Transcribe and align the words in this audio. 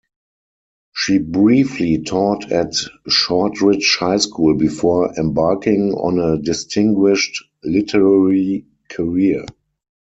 She 0.95 1.19
briefly 1.19 2.01
taught 2.01 2.51
at 2.51 2.73
Shortridge 3.07 3.97
High 3.99 4.17
School 4.17 4.55
before 4.55 5.13
embarking 5.15 5.93
on 5.93 6.17
a 6.17 6.41
distinguished 6.41 7.43
literary 7.63 8.65
career. 8.89 9.45